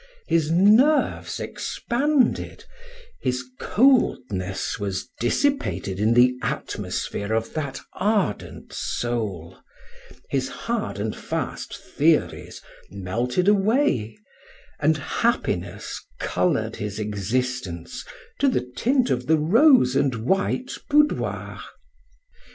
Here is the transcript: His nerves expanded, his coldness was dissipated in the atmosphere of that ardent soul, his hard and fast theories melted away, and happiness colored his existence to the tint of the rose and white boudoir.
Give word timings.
His 0.25 0.49
nerves 0.49 1.39
expanded, 1.39 2.65
his 3.21 3.43
coldness 3.59 4.79
was 4.79 5.07
dissipated 5.19 5.99
in 5.99 6.15
the 6.15 6.33
atmosphere 6.41 7.33
of 7.33 7.53
that 7.53 7.79
ardent 7.93 8.73
soul, 8.73 9.59
his 10.31 10.49
hard 10.49 10.97
and 10.97 11.15
fast 11.15 11.77
theories 11.77 12.63
melted 12.89 13.47
away, 13.47 14.17
and 14.79 14.97
happiness 14.97 16.03
colored 16.19 16.77
his 16.77 16.97
existence 16.97 18.03
to 18.39 18.47
the 18.47 18.67
tint 18.75 19.11
of 19.11 19.27
the 19.27 19.37
rose 19.37 19.95
and 19.95 20.15
white 20.25 20.71
boudoir. 20.89 21.59